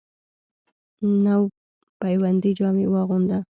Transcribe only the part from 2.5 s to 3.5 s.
جامې واغوندۀ،